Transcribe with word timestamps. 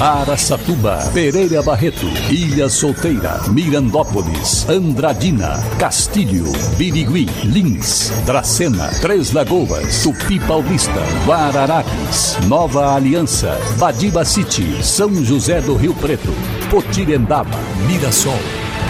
Araçatuba, 0.00 1.10
Pereira 1.12 1.60
Barreto, 1.60 2.06
Ilha 2.30 2.68
Solteira, 2.68 3.40
Mirandópolis, 3.48 4.64
Andradina, 4.68 5.58
Castilho, 5.76 6.52
Birigui, 6.76 7.26
Lins, 7.42 8.12
Dracena, 8.24 8.92
Três 9.00 9.32
Lagoas, 9.32 10.04
Tupi 10.04 10.38
Paulista, 10.38 11.02
Guararapes, 11.26 12.38
Nova 12.46 12.94
Aliança, 12.94 13.58
Badiba 13.76 14.24
City, 14.24 14.84
São 14.84 15.12
José 15.24 15.60
do 15.60 15.74
Rio 15.74 15.94
Preto, 15.94 16.32
Potirendaba, 16.70 17.58
Mirassol. 17.88 18.38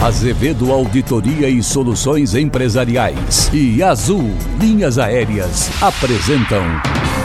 Azevedo 0.02 0.70
Auditoria 0.70 1.48
e 1.48 1.60
Soluções 1.60 2.34
Empresariais 2.34 3.50
e 3.52 3.82
Azul 3.82 4.30
Linhas 4.60 4.96
Aéreas 4.96 5.68
apresentam 5.82 6.62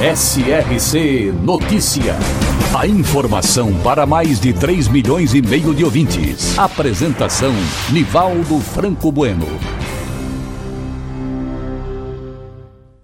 SRC 0.01 1.31
Notícia. 1.43 2.15
A 2.77 2.85
informação 2.85 3.73
para 3.81 4.05
mais 4.05 4.39
de 4.39 4.51
3 4.51 4.89
milhões 4.89 5.33
e 5.33 5.41
meio 5.41 5.73
de 5.73 5.85
ouvintes. 5.85 6.57
Apresentação 6.57 7.53
Nivaldo 7.91 8.59
Franco 8.59 9.11
Bueno. 9.11 9.45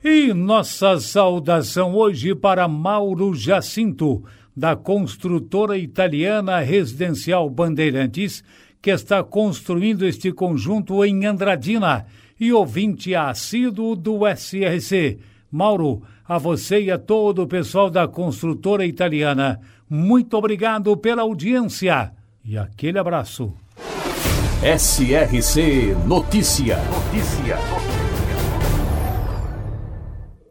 E 0.04 0.34
nossa 0.34 1.00
saudação 1.00 1.94
hoje 1.94 2.36
para 2.36 2.68
Mauro 2.68 3.34
Jacinto, 3.34 4.24
da 4.56 4.76
construtora 4.76 5.78
italiana 5.78 6.60
Residencial 6.60 7.50
Bandeirantes 7.50 8.44
que 8.82 8.90
está 8.90 9.24
construindo 9.24 10.06
este 10.06 10.32
conjunto 10.32 11.04
em 11.06 11.26
Andradina 11.26 12.06
e 12.40 12.52
ouvinte 12.52 13.14
assíduo 13.14 13.96
do 13.96 14.22
SRC. 14.28 15.20
Mauro, 15.52 16.04
a 16.28 16.38
você 16.38 16.82
e 16.82 16.92
a 16.92 16.98
todo 16.98 17.44
o 17.44 17.48
pessoal 17.48 17.90
da 17.90 18.08
construtora 18.08 18.86
italiana, 18.86 19.60
muito 19.90 20.36
obrigado 20.38 20.96
pela 20.96 21.24
audiência 21.24 22.12
e 22.44 22.58
aquele 22.58 23.00
abraço. 23.00 23.54
SRC 24.62 25.96
Notícia. 26.06 26.78
Notícia. 26.78 27.58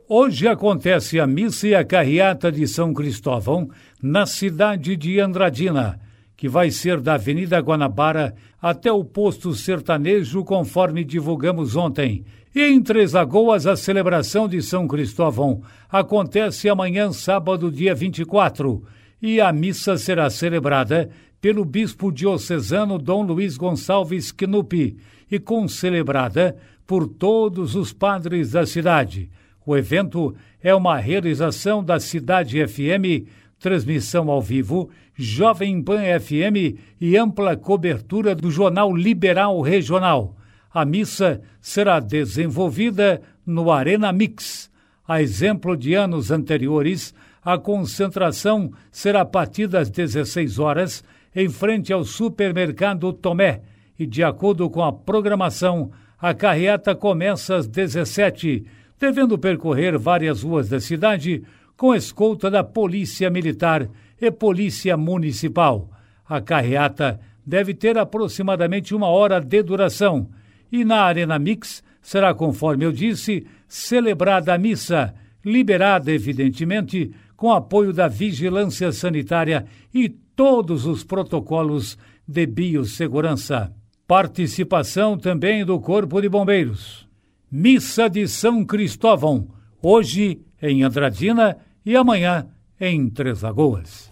Hoje 0.09 0.49
acontece 0.49 1.21
a 1.21 1.27
missa 1.27 1.69
e 1.69 1.75
a 1.75 1.85
carreata 1.85 2.51
de 2.51 2.67
São 2.67 2.95
Cristóvão 2.95 3.69
na 4.03 4.25
cidade 4.25 4.97
de 4.97 5.21
Andradina 5.21 6.01
que 6.39 6.49
vai 6.49 6.71
ser 6.71 7.01
da 7.01 7.15
Avenida 7.15 7.59
Guanabara 7.59 8.33
até 8.63 8.93
o 8.93 9.03
posto 9.03 9.53
sertanejo, 9.53 10.45
conforme 10.45 11.03
divulgamos 11.03 11.75
ontem. 11.75 12.25
E 12.55 12.63
em 12.63 12.81
Três 12.81 13.13
Lagoas, 13.13 13.67
a 13.67 13.77
celebração 13.77 14.47
de 14.47 14.63
São 14.63 14.87
Cristóvão 14.87 15.63
acontece 15.91 16.69
amanhã, 16.69 17.11
sábado, 17.11 17.73
dia 17.73 17.93
24, 17.93 18.85
e 19.21 19.41
a 19.41 19.53
missa 19.53 19.99
será 19.99 20.31
celebrada 20.31 21.11
pelo 21.41 21.65
bispo 21.65 22.13
diocesano 22.13 23.01
Dom 23.01 23.25
Luiz 23.25 23.57
Gonçalves 23.57 24.31
Knupi 24.31 24.97
e 25.29 25.41
concelebrada 25.41 26.57
por 26.87 27.09
todos 27.09 27.75
os 27.75 27.93
padres 27.93 28.53
da 28.53 28.65
cidade. 28.65 29.29
O 29.67 29.77
evento 29.77 30.37
é 30.63 30.73
uma 30.73 30.99
realização 30.99 31.83
da 31.83 31.99
Cidade 31.99 32.65
FM 32.65 33.27
transmissão 33.59 34.31
ao 34.31 34.41
vivo, 34.41 34.91
Jovem 35.15 35.83
Pan 35.83 36.01
FM 36.21 36.79
e 37.01 37.17
ampla 37.17 37.57
cobertura 37.57 38.35
do 38.35 38.51
Jornal 38.51 38.95
Liberal 38.95 39.61
Regional. 39.61 40.37
A 40.73 40.85
missa 40.85 41.41
será 41.61 41.99
desenvolvida 41.99 43.21
no 43.45 43.71
Arena 43.71 44.13
Mix. 44.13 44.71
A 45.07 45.23
exemplo 45.23 45.77
de 45.77 45.95
anos 45.95 46.31
anteriores, 46.31 47.15
a 47.43 47.57
concentração 47.57 48.71
será 48.93 49.23
a 49.23 49.25
partir 49.25 49.67
das 49.67 49.89
16 49.89 50.59
horas 50.59 51.03
em 51.35 51.49
frente 51.49 51.93
ao 51.93 52.05
supermercado 52.05 53.13
Tomé 53.13 53.63
e, 53.99 54.07
de 54.07 54.23
acordo 54.23 54.69
com 54.71 54.83
a 54.83 54.93
programação, 54.93 55.91
a 56.21 56.35
carreata 56.35 56.95
começa 56.95 57.57
às 57.57 57.67
17, 57.67 58.65
devendo 58.99 59.39
percorrer 59.39 59.97
várias 59.99 60.43
ruas 60.43 60.69
da 60.69 60.81
cidade 60.81 61.43
com 61.79 61.95
escolta 61.95 62.51
da 62.51 62.65
Polícia 62.65 63.31
Militar 63.31 63.89
e 64.21 64.31
Polícia 64.33 64.97
Municipal. 64.97 65.89
A 66.29 66.41
carreata 66.41 67.21
deve 67.47 67.73
ter 67.73 67.97
aproximadamente 67.97 68.95
uma 68.97 69.07
hora 69.07 69.41
de 69.41 69.63
duração 69.63 70.29
e 70.73 70.85
na 70.85 71.03
Arena 71.03 71.39
Mix 71.39 71.83
será, 72.03 72.35
conforme 72.35 72.85
eu 72.85 72.91
disse, 72.91 73.47
celebrada 73.69 74.53
a 74.53 74.59
missa, 74.59 75.15
liberada, 75.45 76.11
evidentemente, 76.11 77.13
com 77.37 77.53
apoio 77.53 77.93
da 77.93 78.09
vigilância 78.09 78.91
sanitária 78.91 79.65
e 79.95 80.09
todos 80.09 80.85
os 80.85 81.05
protocolos 81.05 81.97
de 82.27 82.45
biossegurança. 82.45 83.73
Participação 84.05 85.17
também 85.17 85.65
do 85.65 85.79
Corpo 85.79 86.21
de 86.21 86.29
Bombeiros. 86.29 87.07
Missa 87.51 88.11
de 88.11 88.27
São 88.27 88.65
Cristóvão, 88.65 89.49
hoje 89.81 90.41
em 90.61 90.83
Andradina 90.83 91.57
e 91.89 91.97
amanhã 91.97 92.47
em 92.79 93.09
Três 93.09 93.41
Lagoas. 93.41 94.08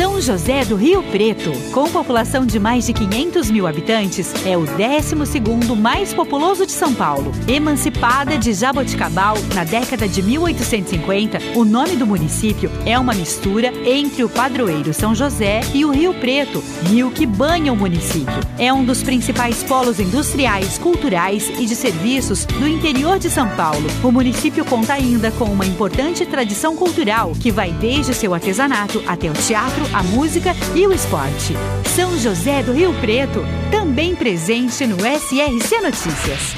São 0.00 0.18
José 0.18 0.64
do 0.64 0.76
Rio 0.76 1.02
Preto, 1.02 1.52
com 1.72 1.86
população 1.90 2.46
de 2.46 2.58
mais 2.58 2.86
de 2.86 2.92
500 2.94 3.50
mil 3.50 3.66
habitantes, 3.66 4.32
é 4.46 4.56
o 4.56 4.62
12º 4.62 5.76
mais 5.76 6.14
populoso 6.14 6.64
de 6.64 6.72
São 6.72 6.94
Paulo. 6.94 7.32
Emancipada 7.46 8.38
de 8.38 8.54
Jaboticabal 8.54 9.36
na 9.54 9.62
década 9.62 10.08
de 10.08 10.22
1850, 10.22 11.38
o 11.54 11.66
nome 11.66 11.96
do 11.96 12.06
município 12.06 12.70
é 12.86 12.98
uma 12.98 13.12
mistura 13.12 13.74
entre 13.84 14.24
o 14.24 14.28
padroeiro 14.30 14.94
São 14.94 15.14
José 15.14 15.60
e 15.74 15.84
o 15.84 15.90
Rio 15.90 16.14
Preto, 16.14 16.64
rio 16.84 17.10
que 17.10 17.26
banha 17.26 17.70
o 17.70 17.76
município. 17.76 18.40
É 18.58 18.72
um 18.72 18.82
dos 18.82 19.02
principais 19.02 19.62
polos 19.62 20.00
industriais, 20.00 20.78
culturais 20.78 21.50
e 21.58 21.66
de 21.66 21.76
serviços 21.76 22.46
do 22.46 22.66
interior 22.66 23.18
de 23.18 23.28
São 23.28 23.48
Paulo. 23.50 23.86
O 24.02 24.10
município 24.10 24.64
conta 24.64 24.94
ainda 24.94 25.30
com 25.32 25.44
uma 25.44 25.66
importante 25.66 26.24
tradição 26.24 26.74
cultural 26.74 27.32
que 27.38 27.52
vai 27.52 27.70
desde 27.72 28.14
seu 28.14 28.32
artesanato 28.32 29.02
até 29.06 29.28
o 29.28 29.34
teatro, 29.34 29.89
a 29.92 30.04
música 30.04 30.50
e 30.76 30.86
o 30.86 30.92
esporte. 30.92 31.52
São 31.96 32.16
José 32.16 32.62
do 32.62 32.72
Rio 32.72 32.94
Preto, 33.00 33.40
também 33.72 34.14
presente 34.14 34.86
no 34.86 34.96
SRC 34.96 35.80
Notícias. 35.80 36.54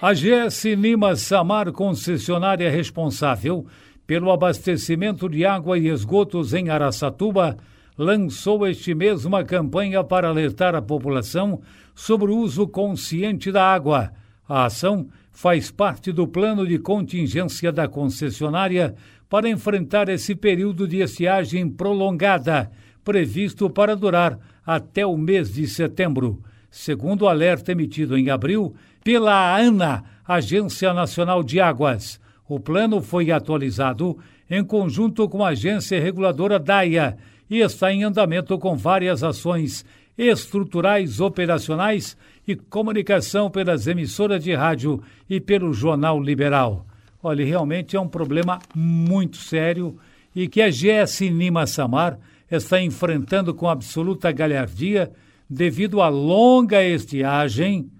A 0.00 0.14
GS 0.14 0.64
Lima 0.66 1.16
Samar, 1.16 1.72
concessionária 1.72 2.70
responsável 2.70 3.66
pelo 4.06 4.30
abastecimento 4.30 5.28
de 5.28 5.44
água 5.44 5.76
e 5.76 5.88
esgotos 5.88 6.54
em 6.54 6.70
Araçatuba, 6.70 7.56
lançou 7.98 8.68
este 8.68 8.94
mês 8.94 9.24
uma 9.24 9.42
campanha 9.42 10.04
para 10.04 10.28
alertar 10.28 10.76
a 10.76 10.82
população 10.82 11.60
sobre 11.92 12.30
o 12.30 12.36
uso 12.36 12.68
consciente 12.68 13.50
da 13.50 13.64
água. 13.64 14.12
A 14.48 14.66
ação 14.66 15.08
faz 15.32 15.72
parte 15.72 16.12
do 16.12 16.28
plano 16.28 16.66
de 16.66 16.78
contingência 16.78 17.72
da 17.72 17.88
concessionária 17.88 18.94
para 19.28 19.48
enfrentar 19.48 20.08
esse 20.08 20.34
período 20.34 20.86
de 20.86 20.98
estiagem 20.98 21.68
prolongada, 21.68 22.70
previsto 23.04 23.68
para 23.68 23.96
durar 23.96 24.38
até 24.64 25.04
o 25.06 25.16
mês 25.16 25.54
de 25.54 25.66
setembro. 25.66 26.42
Segundo 26.70 27.22
o 27.22 27.28
alerta 27.28 27.72
emitido 27.72 28.16
em 28.16 28.30
abril 28.30 28.74
pela 29.02 29.56
ANA, 29.56 30.04
Agência 30.26 30.92
Nacional 30.92 31.42
de 31.42 31.60
Águas, 31.60 32.20
o 32.48 32.60
plano 32.60 33.00
foi 33.00 33.30
atualizado 33.30 34.18
em 34.50 34.64
conjunto 34.64 35.28
com 35.28 35.44
a 35.44 35.48
agência 35.48 36.00
reguladora 36.00 36.58
DAIA 36.58 37.16
e 37.48 37.60
está 37.60 37.92
em 37.92 38.04
andamento 38.04 38.58
com 38.58 38.76
várias 38.76 39.22
ações 39.22 39.84
estruturais, 40.16 41.20
operacionais 41.20 42.16
e 42.46 42.56
comunicação 42.56 43.50
pelas 43.50 43.86
emissoras 43.86 44.42
de 44.42 44.54
rádio 44.54 45.02
e 45.28 45.40
pelo 45.40 45.72
Jornal 45.72 46.20
Liberal. 46.20 46.86
Olha, 47.28 47.44
realmente 47.44 47.96
é 47.96 48.00
um 48.00 48.06
problema 48.06 48.60
muito 48.72 49.38
sério 49.38 49.98
e 50.32 50.46
que 50.46 50.62
a 50.62 50.70
GS 50.70 51.22
Nima 51.22 51.66
Samar 51.66 52.20
está 52.48 52.80
enfrentando 52.80 53.52
com 53.52 53.68
absoluta 53.68 54.30
galhardia 54.30 55.10
devido 55.50 56.00
à 56.00 56.08
longa 56.08 56.80
estiagem. 56.84 57.90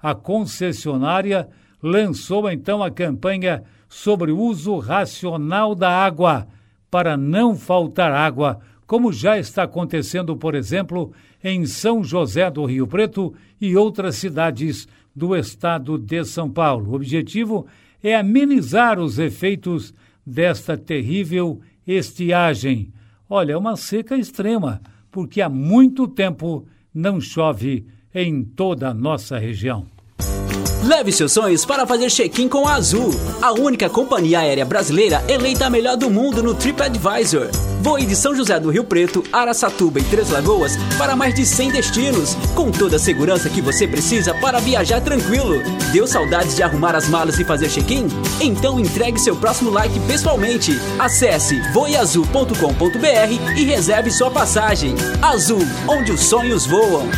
A 0.00 0.14
concessionária 0.14 1.48
lançou 1.82 2.48
então 2.48 2.80
a 2.80 2.88
campanha 2.88 3.64
sobre 3.88 4.30
o 4.30 4.38
uso 4.38 4.78
racional 4.78 5.74
da 5.74 5.90
água 5.90 6.46
para 6.88 7.16
não 7.16 7.56
faltar 7.56 8.12
água, 8.12 8.60
como 8.86 9.12
já 9.12 9.36
está 9.36 9.64
acontecendo, 9.64 10.36
por 10.36 10.54
exemplo, 10.54 11.12
em 11.42 11.66
São 11.66 12.04
José 12.04 12.48
do 12.48 12.64
Rio 12.64 12.86
Preto 12.86 13.34
e 13.60 13.76
outras 13.76 14.14
cidades 14.14 14.86
do 15.16 15.34
estado 15.34 15.98
de 15.98 16.24
São 16.24 16.48
Paulo. 16.48 16.92
O 16.92 16.94
objetivo 16.94 17.66
é 17.66 17.87
amenizar 18.14 18.98
os 18.98 19.18
efeitos 19.18 19.94
desta 20.24 20.76
terrível 20.76 21.60
estiagem. 21.86 22.92
Olha, 23.28 23.52
é 23.52 23.56
uma 23.56 23.76
seca 23.76 24.16
extrema, 24.16 24.80
porque 25.10 25.40
há 25.40 25.48
muito 25.48 26.06
tempo 26.06 26.66
não 26.94 27.20
chove 27.20 27.86
em 28.14 28.44
toda 28.44 28.88
a 28.88 28.94
nossa 28.94 29.38
região. 29.38 29.86
Leve 30.82 31.10
seus 31.10 31.32
sonhos 31.32 31.64
para 31.64 31.86
fazer 31.86 32.08
check-in 32.08 32.48
com 32.48 32.66
a 32.66 32.74
Azul, 32.74 33.10
a 33.42 33.52
única 33.52 33.90
companhia 33.90 34.38
aérea 34.38 34.64
brasileira 34.64 35.24
eleita 35.28 35.66
a 35.66 35.70
melhor 35.70 35.96
do 35.96 36.08
mundo 36.08 36.40
no 36.40 36.54
TripAdvisor. 36.54 37.48
Voe 37.80 38.06
de 38.06 38.14
São 38.14 38.34
José 38.34 38.60
do 38.60 38.70
Rio 38.70 38.84
Preto, 38.84 39.24
Araçatuba 39.32 39.98
e 39.98 40.04
Três 40.04 40.30
Lagoas 40.30 40.76
para 40.96 41.16
mais 41.16 41.34
de 41.34 41.44
100 41.44 41.72
destinos, 41.72 42.36
com 42.54 42.70
toda 42.70 42.96
a 42.96 42.98
segurança 42.98 43.50
que 43.50 43.60
você 43.60 43.88
precisa 43.88 44.32
para 44.34 44.60
viajar 44.60 45.00
tranquilo. 45.00 45.60
Deu 45.92 46.06
saudades 46.06 46.54
de 46.54 46.62
arrumar 46.62 46.94
as 46.94 47.08
malas 47.08 47.38
e 47.40 47.44
fazer 47.44 47.68
check-in? 47.68 48.06
Então 48.40 48.78
entregue 48.78 49.18
seu 49.18 49.34
próximo 49.34 49.70
like 49.70 49.98
pessoalmente. 50.00 50.72
Acesse 50.98 51.60
voeazul.com.br 51.72 53.56
e 53.56 53.64
reserve 53.64 54.12
sua 54.12 54.30
passagem. 54.30 54.94
Azul, 55.20 55.62
onde 55.88 56.12
os 56.12 56.20
sonhos 56.20 56.66
voam. 56.66 57.08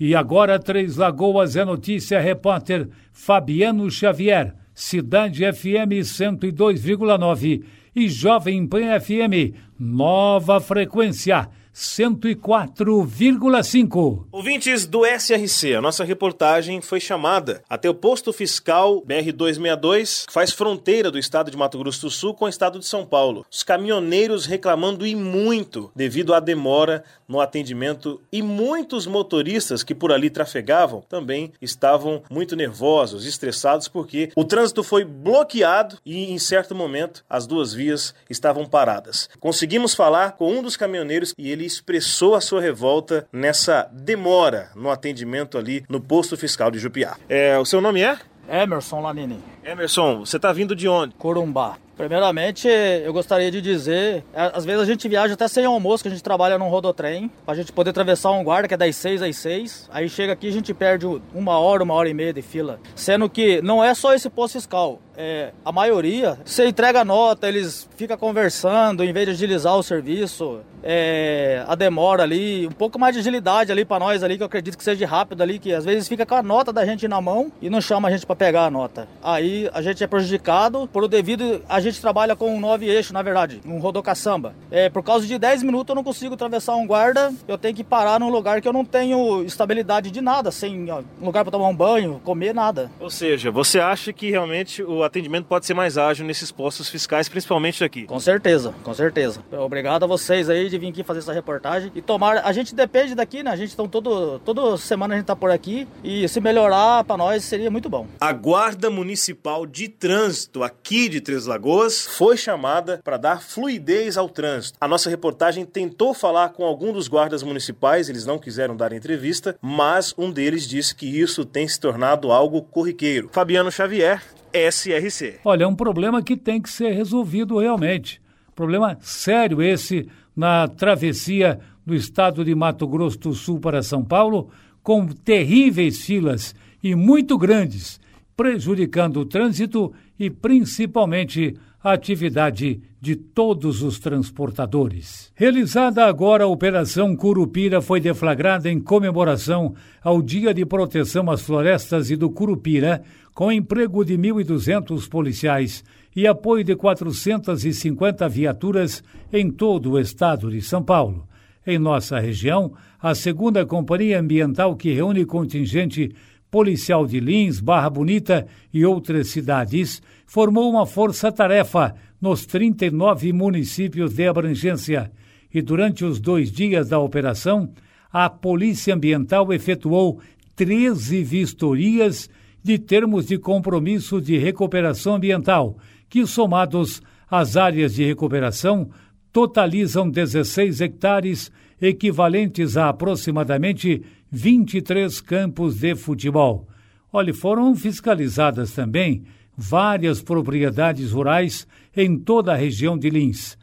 E 0.00 0.14
agora, 0.14 0.58
Três 0.58 0.96
Lagoas 0.96 1.56
é 1.56 1.64
notícia, 1.64 2.20
repórter 2.20 2.88
Fabiano 3.12 3.90
Xavier, 3.90 4.54
Cidade 4.72 5.42
FM 5.52 6.02
102,9 6.02 7.64
e 7.96 8.08
Jovem 8.08 8.64
Pan 8.64 9.00
FM, 9.00 9.56
nova 9.78 10.60
frequência 10.60 11.48
104,5. 11.78 14.26
Ouvintes 14.32 14.84
do 14.84 15.06
SRC, 15.06 15.76
a 15.76 15.80
nossa 15.80 16.02
reportagem 16.02 16.80
foi 16.80 16.98
chamada 16.98 17.62
até 17.70 17.88
o 17.88 17.94
posto 17.94 18.32
fiscal 18.32 19.00
BR-262, 19.02 20.26
que 20.26 20.32
faz 20.32 20.50
fronteira 20.50 21.08
do 21.08 21.20
estado 21.20 21.52
de 21.52 21.56
Mato 21.56 21.78
Grosso 21.78 22.00
do 22.00 22.10
Sul 22.10 22.34
com 22.34 22.46
o 22.46 22.48
estado 22.48 22.80
de 22.80 22.86
São 22.86 23.06
Paulo. 23.06 23.46
Os 23.48 23.62
caminhoneiros 23.62 24.44
reclamando 24.44 25.06
e 25.06 25.14
muito 25.14 25.92
devido 25.94 26.34
à 26.34 26.40
demora 26.40 27.04
no 27.28 27.40
atendimento 27.40 28.20
e 28.32 28.42
muitos 28.42 29.06
motoristas 29.06 29.84
que 29.84 29.94
por 29.94 30.10
ali 30.10 30.30
trafegavam 30.30 31.04
também 31.08 31.52
estavam 31.62 32.24
muito 32.28 32.56
nervosos, 32.56 33.24
estressados 33.24 33.86
porque 33.86 34.32
o 34.34 34.44
trânsito 34.44 34.82
foi 34.82 35.04
bloqueado 35.04 35.96
e 36.04 36.32
em 36.32 36.40
certo 36.40 36.74
momento 36.74 37.24
as 37.30 37.46
duas 37.46 37.72
vias 37.72 38.16
estavam 38.28 38.66
paradas. 38.66 39.30
Conseguimos 39.38 39.94
falar 39.94 40.32
com 40.32 40.50
um 40.50 40.62
dos 40.62 40.76
caminhoneiros 40.76 41.32
e 41.38 41.52
ele 41.52 41.67
expressou 41.68 42.34
a 42.34 42.40
sua 42.40 42.60
revolta 42.60 43.28
nessa 43.32 43.88
demora 43.92 44.70
no 44.74 44.90
atendimento 44.90 45.56
ali 45.56 45.84
no 45.88 46.00
posto 46.00 46.36
fiscal 46.36 46.70
de 46.70 46.78
Jupiá. 46.78 47.16
É, 47.28 47.56
o 47.58 47.64
seu 47.64 47.80
nome 47.80 48.02
é? 48.02 48.18
Emerson 48.48 49.00
Lanini. 49.00 49.38
Emerson, 49.62 50.20
você 50.20 50.36
está 50.36 50.52
vindo 50.52 50.74
de 50.74 50.88
onde? 50.88 51.14
Corumbá. 51.14 51.76
Primeiramente, 51.98 52.68
eu 52.68 53.12
gostaria 53.12 53.50
de 53.50 53.60
dizer, 53.60 54.22
é, 54.32 54.52
às 54.54 54.64
vezes 54.64 54.80
a 54.80 54.84
gente 54.84 55.08
viaja 55.08 55.34
até 55.34 55.48
sem 55.48 55.64
almoço, 55.64 56.04
que 56.04 56.08
a 56.08 56.12
gente 56.12 56.22
trabalha 56.22 56.56
num 56.56 56.68
rodotrem, 56.68 57.28
pra 57.44 57.56
gente 57.56 57.72
poder 57.72 57.90
atravessar 57.90 58.30
um 58.30 58.44
guarda 58.44 58.68
que 58.68 58.74
é 58.74 58.76
das 58.76 58.94
6 58.94 59.20
às 59.20 59.36
6. 59.36 59.90
Aí 59.92 60.08
chega 60.08 60.32
aqui 60.32 60.46
a 60.46 60.52
gente 60.52 60.72
perde 60.72 61.06
uma 61.34 61.58
hora, 61.58 61.82
uma 61.82 61.94
hora 61.94 62.08
e 62.08 62.14
meia 62.14 62.32
de 62.32 62.40
fila. 62.40 62.78
Sendo 62.94 63.28
que 63.28 63.60
não 63.62 63.82
é 63.82 63.92
só 63.94 64.14
esse 64.14 64.30
posto 64.30 64.52
fiscal, 64.54 65.00
é, 65.16 65.50
a 65.64 65.72
maioria, 65.72 66.38
você 66.44 66.68
entrega 66.68 67.00
a 67.00 67.04
nota, 67.04 67.48
eles 67.48 67.88
ficam 67.96 68.16
conversando, 68.16 69.02
em 69.02 69.12
vez 69.12 69.26
de 69.26 69.32
agilizar 69.32 69.76
o 69.76 69.82
serviço, 69.82 70.60
é, 70.80 71.64
a 71.66 71.74
demora 71.74 72.22
ali, 72.22 72.68
um 72.68 72.70
pouco 72.70 73.00
mais 73.00 73.14
de 73.14 73.20
agilidade 73.20 73.72
ali 73.72 73.84
para 73.84 73.98
nós 73.98 74.22
ali, 74.22 74.36
que 74.36 74.44
eu 74.44 74.46
acredito 74.46 74.78
que 74.78 74.84
seja 74.84 75.04
rápido 75.08 75.42
ali, 75.42 75.58
que 75.58 75.74
às 75.74 75.84
vezes 75.84 76.06
fica 76.06 76.24
com 76.24 76.36
a 76.36 76.42
nota 76.42 76.72
da 76.72 76.86
gente 76.86 77.08
na 77.08 77.20
mão 77.20 77.50
e 77.60 77.68
não 77.68 77.80
chama 77.80 78.06
a 78.06 78.10
gente 78.12 78.24
para 78.24 78.36
pegar 78.36 78.66
a 78.66 78.70
nota. 78.70 79.08
Aí 79.20 79.68
a 79.74 79.82
gente 79.82 80.04
é 80.04 80.06
prejudicado 80.06 80.88
por 80.92 81.02
o 81.02 81.08
devido, 81.08 81.62
a 81.68 81.80
gente 81.90 82.00
trabalha 82.00 82.36
com 82.36 82.54
um 82.54 82.60
nove 82.60 82.86
eixo, 82.86 83.12
na 83.12 83.22
verdade, 83.22 83.60
um 83.64 83.78
rodocaçamba. 83.78 84.54
É, 84.70 84.88
por 84.88 85.02
causa 85.02 85.26
de 85.26 85.38
10 85.38 85.62
minutos 85.62 85.88
eu 85.90 85.94
não 85.94 86.04
consigo 86.04 86.34
atravessar 86.34 86.76
um 86.76 86.86
guarda, 86.86 87.32
eu 87.46 87.56
tenho 87.56 87.74
que 87.74 87.84
parar 87.84 88.20
num 88.20 88.30
lugar 88.30 88.60
que 88.60 88.68
eu 88.68 88.72
não 88.72 88.84
tenho 88.84 89.42
estabilidade 89.42 90.10
de 90.10 90.20
nada, 90.20 90.50
sem 90.50 90.90
ó, 90.90 91.02
um 91.20 91.24
lugar 91.26 91.44
para 91.44 91.52
tomar 91.52 91.68
um 91.68 91.74
banho, 91.74 92.20
comer 92.24 92.54
nada. 92.54 92.90
Ou 93.00 93.10
seja, 93.10 93.50
você 93.50 93.80
acha 93.80 94.12
que 94.12 94.30
realmente 94.30 94.82
o 94.82 95.02
atendimento 95.02 95.46
pode 95.46 95.66
ser 95.66 95.74
mais 95.74 95.96
ágil 95.96 96.26
nesses 96.26 96.52
postos 96.52 96.88
fiscais, 96.88 97.28
principalmente 97.28 97.82
aqui. 97.82 98.04
Com 98.04 98.20
certeza, 98.20 98.74
com 98.82 98.92
certeza. 98.94 99.42
Obrigado 99.52 100.02
a 100.04 100.06
vocês 100.06 100.50
aí 100.50 100.68
de 100.68 100.78
vir 100.78 100.88
aqui 100.88 101.02
fazer 101.02 101.20
essa 101.20 101.32
reportagem. 101.32 101.90
E 101.94 102.02
tomar, 102.02 102.38
a 102.44 102.52
gente 102.52 102.74
depende 102.74 103.14
daqui, 103.14 103.42
né? 103.42 103.50
A 103.50 103.56
gente 103.56 103.72
então 103.72 103.88
todo, 103.88 104.38
toda 104.40 104.76
semana 104.76 105.14
a 105.14 105.16
gente 105.16 105.26
tá 105.26 105.36
por 105.36 105.50
aqui 105.50 105.86
e 106.02 106.28
se 106.28 106.40
melhorar 106.40 107.04
para 107.04 107.16
nós 107.16 107.44
seria 107.44 107.70
muito 107.70 107.88
bom. 107.88 108.06
A 108.20 108.32
Guarda 108.32 108.90
Municipal 108.90 109.64
de 109.66 109.88
Trânsito 109.88 110.62
aqui 110.62 111.08
de 111.08 111.20
Três 111.20 111.46
Lagoas 111.46 111.77
foi 112.06 112.36
chamada 112.36 113.00
para 113.04 113.16
dar 113.16 113.42
fluidez 113.42 114.16
ao 114.16 114.28
trânsito. 114.28 114.78
A 114.80 114.88
nossa 114.88 115.08
reportagem 115.08 115.64
tentou 115.64 116.12
falar 116.12 116.50
com 116.50 116.64
algum 116.64 116.92
dos 116.92 117.08
guardas 117.08 117.42
municipais, 117.42 118.08
eles 118.08 118.26
não 118.26 118.38
quiseram 118.38 118.76
dar 118.76 118.92
entrevista, 118.92 119.56
mas 119.60 120.14
um 120.16 120.30
deles 120.30 120.66
disse 120.66 120.94
que 120.94 121.06
isso 121.06 121.44
tem 121.44 121.68
se 121.68 121.78
tornado 121.78 122.32
algo 122.32 122.62
corriqueiro. 122.62 123.28
Fabiano 123.32 123.70
Xavier, 123.70 124.22
SRC. 124.52 125.40
Olha, 125.44 125.64
é 125.64 125.66
um 125.66 125.76
problema 125.76 126.22
que 126.22 126.36
tem 126.36 126.60
que 126.60 126.70
ser 126.70 126.92
resolvido 126.92 127.58
realmente. 127.58 128.20
Problema 128.54 128.98
sério 129.00 129.62
esse 129.62 130.08
na 130.34 130.66
travessia 130.68 131.60
do 131.86 131.94
estado 131.94 132.44
de 132.44 132.54
Mato 132.54 132.86
Grosso 132.86 133.18
do 133.18 133.32
Sul 133.34 133.60
para 133.60 133.82
São 133.82 134.04
Paulo, 134.04 134.50
com 134.82 135.06
terríveis 135.06 136.04
filas 136.04 136.54
e 136.82 136.94
muito 136.94 137.38
grandes, 137.38 138.00
prejudicando 138.36 139.20
o 139.20 139.24
trânsito 139.24 139.92
e 140.18 140.30
principalmente 140.30 141.56
a 141.82 141.92
atividade 141.92 142.80
de 143.00 143.14
todos 143.14 143.82
os 143.82 143.98
transportadores. 143.98 145.30
Realizada 145.34 146.04
agora 146.04 146.44
a 146.44 146.48
Operação 146.48 147.14
Curupira 147.14 147.80
foi 147.80 148.00
deflagrada 148.00 148.68
em 148.68 148.80
comemoração 148.80 149.74
ao 150.02 150.20
Dia 150.20 150.52
de 150.52 150.66
Proteção 150.66 151.30
às 151.30 151.42
Florestas 151.42 152.10
e 152.10 152.16
do 152.16 152.30
Curupira, 152.30 153.02
com 153.32 153.52
emprego 153.52 154.04
de 154.04 154.18
1.200 154.18 155.08
policiais 155.08 155.84
e 156.16 156.26
apoio 156.26 156.64
de 156.64 156.74
450 156.74 158.28
viaturas 158.28 159.04
em 159.32 159.48
todo 159.48 159.92
o 159.92 160.00
estado 160.00 160.50
de 160.50 160.60
São 160.60 160.82
Paulo. 160.82 161.28
Em 161.64 161.78
nossa 161.78 162.18
região, 162.18 162.72
a 163.00 163.14
segunda 163.14 163.64
companhia 163.64 164.18
ambiental 164.18 164.74
que 164.74 164.92
reúne 164.92 165.24
contingente 165.24 166.12
policial 166.50 167.06
de 167.06 167.20
Lins, 167.20 167.60
Barra 167.60 167.90
Bonita 167.90 168.46
e 168.72 168.84
outras 168.84 169.28
cidades, 169.28 170.02
formou 170.26 170.70
uma 170.70 170.86
força-tarefa 170.86 171.94
nos 172.20 172.46
39 172.46 173.32
municípios 173.32 174.14
de 174.14 174.26
abrangência. 174.26 175.10
E 175.52 175.62
durante 175.62 176.04
os 176.04 176.20
dois 176.20 176.50
dias 176.50 176.88
da 176.88 176.98
operação, 176.98 177.72
a 178.12 178.28
Polícia 178.28 178.94
Ambiental 178.94 179.52
efetuou 179.52 180.20
13 180.56 181.22
vistorias 181.22 182.28
de 182.62 182.78
termos 182.78 183.26
de 183.26 183.38
compromisso 183.38 184.20
de 184.20 184.36
recuperação 184.36 185.14
ambiental, 185.14 185.78
que, 186.08 186.26
somados 186.26 187.00
às 187.30 187.56
áreas 187.56 187.94
de 187.94 188.04
recuperação, 188.04 188.90
totalizam 189.32 190.08
16 190.10 190.80
hectares, 190.80 191.52
equivalentes 191.80 192.76
a 192.76 192.88
aproximadamente 192.88 194.02
23 194.30 195.20
campos 195.20 195.80
de 195.80 195.94
futebol. 195.94 196.68
Olha, 197.12 197.32
foram 197.32 197.74
fiscalizadas 197.74 198.72
também 198.72 199.24
várias 199.56 200.22
propriedades 200.22 201.12
rurais 201.12 201.66
em 201.96 202.18
toda 202.18 202.52
a 202.52 202.56
região 202.56 202.96
de 202.96 203.10
Lins. 203.10 203.56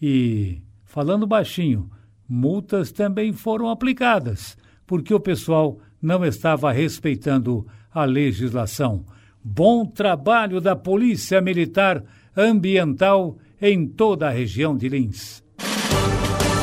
E, 0.00 0.62
falando 0.84 1.26
baixinho, 1.26 1.90
multas 2.28 2.92
também 2.92 3.32
foram 3.32 3.68
aplicadas, 3.68 4.56
porque 4.86 5.12
o 5.12 5.20
pessoal 5.20 5.78
não 6.00 6.24
estava 6.24 6.72
respeitando 6.72 7.66
a 7.92 8.04
legislação. 8.04 9.04
Bom 9.44 9.84
trabalho 9.84 10.60
da 10.60 10.74
Polícia 10.74 11.40
Militar 11.40 12.02
Ambiental 12.36 13.36
em 13.60 13.86
toda 13.86 14.28
a 14.28 14.30
região 14.30 14.76
de 14.76 14.88
Lins. 14.88 15.42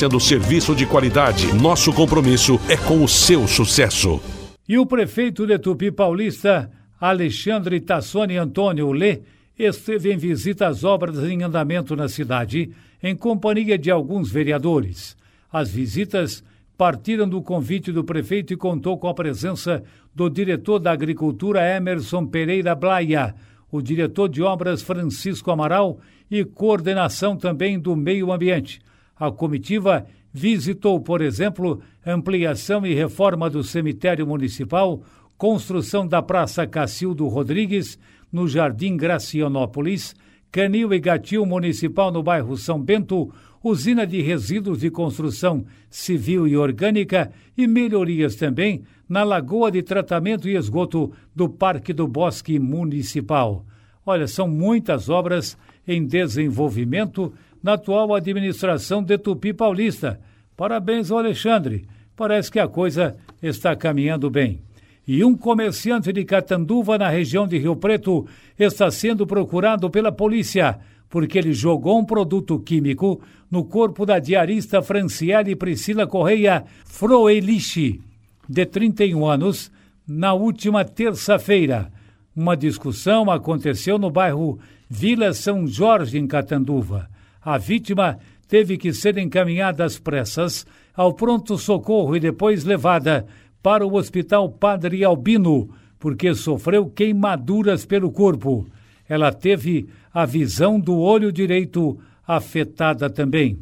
oferecendo 0.00 0.18
serviço 0.20 0.74
de 0.74 0.86
qualidade. 0.86 1.52
Nosso 1.54 1.92
compromisso 1.92 2.58
é 2.68 2.76
com 2.76 3.04
o 3.04 3.08
seu 3.08 3.46
sucesso. 3.46 4.20
E 4.66 4.78
o 4.78 4.86
prefeito 4.86 5.46
de 5.46 5.58
Tupi 5.58 5.90
Paulista, 5.90 6.70
Alexandre 6.98 7.80
Tassoni 7.80 8.36
Antônio 8.36 8.92
Lê, 8.92 9.20
esteve 9.58 10.12
em 10.12 10.16
visita 10.16 10.68
às 10.68 10.84
obras 10.84 11.18
em 11.24 11.42
andamento 11.42 11.94
na 11.94 12.08
cidade, 12.08 12.70
em 13.02 13.14
companhia 13.14 13.76
de 13.76 13.90
alguns 13.90 14.30
vereadores. 14.30 15.16
As 15.52 15.70
visitas 15.70 16.42
partiram 16.78 17.28
do 17.28 17.42
convite 17.42 17.92
do 17.92 18.02
prefeito 18.02 18.54
e 18.54 18.56
contou 18.56 18.96
com 18.96 19.08
a 19.08 19.14
presença 19.14 19.82
do 20.14 20.30
diretor 20.30 20.78
da 20.78 20.92
Agricultura 20.92 21.76
Emerson 21.76 22.24
Pereira 22.24 22.74
Blaia, 22.74 23.34
o 23.70 23.82
diretor 23.82 24.30
de 24.30 24.40
obras 24.40 24.80
Francisco 24.80 25.50
Amaral 25.50 26.00
e 26.30 26.42
coordenação 26.42 27.36
também 27.36 27.78
do 27.78 27.94
meio 27.94 28.32
ambiente. 28.32 28.80
A 29.20 29.30
comitiva 29.30 30.06
visitou, 30.32 30.98
por 30.98 31.20
exemplo, 31.20 31.82
ampliação 32.06 32.86
e 32.86 32.94
reforma 32.94 33.50
do 33.50 33.62
cemitério 33.62 34.26
municipal, 34.26 35.02
construção 35.36 36.08
da 36.08 36.22
Praça 36.22 36.66
Cacildo 36.66 37.28
Rodrigues, 37.28 37.98
no 38.32 38.48
Jardim 38.48 38.96
Gracianópolis, 38.96 40.14
Canil 40.50 40.94
e 40.94 40.98
Gatil 40.98 41.44
Municipal 41.44 42.10
no 42.10 42.22
bairro 42.22 42.56
São 42.56 42.80
Bento, 42.80 43.30
usina 43.62 44.06
de 44.06 44.22
resíduos 44.22 44.80
de 44.80 44.90
construção 44.90 45.66
civil 45.90 46.48
e 46.48 46.56
orgânica 46.56 47.30
e 47.54 47.66
melhorias 47.66 48.36
também 48.36 48.82
na 49.06 49.22
Lagoa 49.22 49.70
de 49.70 49.82
Tratamento 49.82 50.48
e 50.48 50.56
Esgoto 50.56 51.12
do 51.36 51.46
Parque 51.46 51.92
do 51.92 52.08
Bosque 52.08 52.58
Municipal. 52.58 53.66
Olha, 54.06 54.26
são 54.26 54.48
muitas 54.48 55.10
obras 55.10 55.58
em 55.86 56.06
desenvolvimento 56.06 57.32
na 57.62 57.74
atual 57.74 58.14
administração 58.14 59.02
de 59.02 59.16
Tupi 59.18 59.52
Paulista. 59.52 60.20
Parabéns 60.56 61.10
ao 61.10 61.18
Alexandre. 61.18 61.86
Parece 62.16 62.50
que 62.50 62.58
a 62.58 62.68
coisa 62.68 63.16
está 63.42 63.74
caminhando 63.74 64.28
bem. 64.30 64.60
E 65.06 65.24
um 65.24 65.36
comerciante 65.36 66.12
de 66.12 66.24
Catanduva, 66.24 66.98
na 66.98 67.08
região 67.08 67.46
de 67.46 67.58
Rio 67.58 67.74
Preto, 67.76 68.26
está 68.58 68.90
sendo 68.90 69.26
procurado 69.26 69.90
pela 69.90 70.12
polícia 70.12 70.78
porque 71.10 71.36
ele 71.36 71.52
jogou 71.52 71.98
um 71.98 72.04
produto 72.04 72.58
químico 72.60 73.20
no 73.50 73.64
corpo 73.64 74.06
da 74.06 74.20
diarista 74.20 74.80
Franciele 74.80 75.56
Priscila 75.56 76.06
Correia 76.06 76.64
Froelich, 76.84 78.00
de 78.48 78.64
31 78.64 79.26
anos, 79.26 79.72
na 80.06 80.32
última 80.32 80.84
terça-feira. 80.84 81.92
Uma 82.34 82.56
discussão 82.56 83.28
aconteceu 83.28 83.98
no 83.98 84.08
bairro 84.08 84.58
Vila 84.88 85.32
São 85.34 85.66
Jorge, 85.66 86.16
em 86.16 86.28
Catanduva. 86.28 87.10
A 87.42 87.56
vítima 87.58 88.18
teve 88.46 88.76
que 88.76 88.92
ser 88.92 89.16
encaminhada 89.16 89.84
às 89.84 89.98
pressas 89.98 90.66
ao 90.94 91.14
pronto-socorro 91.14 92.16
e 92.16 92.20
depois 92.20 92.64
levada 92.64 93.26
para 93.62 93.86
o 93.86 93.94
Hospital 93.94 94.50
Padre 94.50 95.04
Albino, 95.04 95.70
porque 95.98 96.34
sofreu 96.34 96.86
queimaduras 96.86 97.86
pelo 97.86 98.10
corpo. 98.10 98.66
Ela 99.08 99.32
teve 99.32 99.88
a 100.12 100.24
visão 100.24 100.78
do 100.78 100.98
olho 100.98 101.32
direito 101.32 101.98
afetada 102.26 103.08
também. 103.08 103.58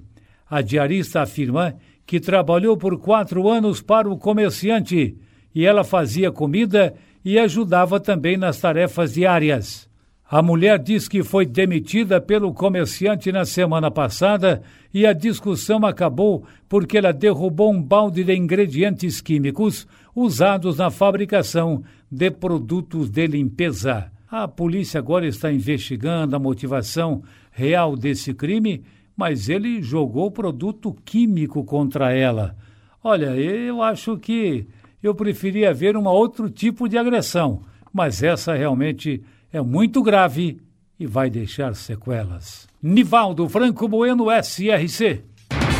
A 0.49 0.63
diarista 0.63 1.23
afirma 1.23 1.77
que 2.07 2.19
trabalhou 2.19 2.77
por 2.77 2.99
quatro 2.99 3.49
anos 3.49 3.83
para 3.83 4.09
o 4.09 4.17
comerciante 4.17 5.17
e 5.55 5.65
ela 5.65 5.85
fazia 5.85 6.33
comida 6.33 6.95
e 7.25 7.39
ajudava 7.39 8.01
também 8.01 8.37
nas 8.37 8.59
tarefas 8.59 9.15
diárias. 9.15 9.88
A 10.31 10.43
mulher 10.43 10.79
diz 10.79 11.09
que 11.09 11.23
foi 11.23 11.47
demitida 11.47 12.21
pelo 12.21 12.53
comerciante 12.53 13.33
na 13.33 13.47
semana 13.47 13.91
passada 13.91 14.61
e 14.93 15.07
a 15.07 15.15
discussão 15.15 15.87
acabou 15.87 16.45
porque 16.69 16.99
ela 16.99 17.15
derrubou 17.15 17.73
um 17.73 17.83
balde 17.83 18.23
de 18.23 18.37
ingredientes 18.37 19.23
químicos 19.23 19.87
usados 20.15 20.77
na 20.77 20.91
fabricação 20.91 21.83
de 22.13 22.31
produtos 22.31 23.09
de 23.09 23.27
limpeza. 23.27 24.13
A 24.31 24.47
polícia 24.47 24.99
agora 24.99 25.27
está 25.27 25.51
investigando 25.51 26.37
a 26.37 26.39
motivação 26.39 27.23
real 27.51 27.97
desse 27.97 28.35
crime, 28.35 28.85
mas 29.17 29.49
ele 29.49 29.81
jogou 29.81 30.31
produto 30.31 30.95
químico 31.07 31.65
contra 31.65 32.13
ela. 32.13 32.55
Olha, 33.03 33.35
eu 33.35 33.83
acho 33.83 34.19
que 34.19 34.67
eu 35.03 35.15
preferia 35.15 35.73
ver 35.73 35.97
um 35.97 36.07
outro 36.07 36.51
tipo 36.51 36.87
de 36.87 36.99
agressão, 36.99 37.63
mas 37.91 38.23
essa 38.23 38.55
realmente 38.55 39.23
é 39.53 39.61
muito 39.61 40.03
grave 40.03 40.61
e 40.99 41.07
vai 41.07 41.31
deixar 41.31 41.75
sequelas. 41.75 42.67
Nivaldo 42.83 43.49
Franco 43.49 43.89
Bueno, 43.89 44.27
SRC. 44.31 45.23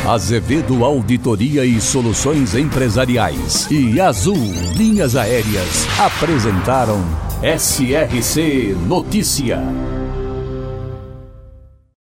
Azevedo 0.07 0.83
Auditoria 0.85 1.65
e 1.65 1.79
Soluções 1.79 2.55
Empresariais 2.55 3.69
e 3.69 3.99
Azul 3.99 4.37
Linhas 4.75 5.15
Aéreas 5.15 5.85
apresentaram 5.99 6.99
SRC 7.43 8.75
Notícia. 8.87 9.59